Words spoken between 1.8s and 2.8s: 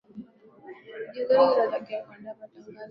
kuandaa matangazo mazuri sana